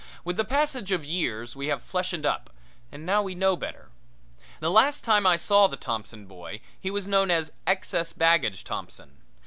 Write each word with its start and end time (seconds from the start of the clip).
With 0.25 0.35
the 0.35 0.43
passage 0.43 0.91
of 0.91 1.05
years 1.05 1.55
we 1.55 1.67
have 1.67 1.83
fleshened 1.83 2.25
up, 2.25 2.49
and 2.91 3.05
now 3.05 3.21
we 3.21 3.35
know 3.35 3.55
better. 3.55 3.89
The 4.59 4.71
last 4.71 5.03
time 5.03 5.27
I 5.27 5.37
saw 5.37 5.67
the 5.67 5.77
Thompson 5.77 6.25
boy 6.25 6.61
he 6.79 6.89
was 6.89 7.07
known 7.07 7.29
as 7.29 7.51
Excess 7.67 8.11
Baggage 8.11 8.63
Thompson. 8.63 9.21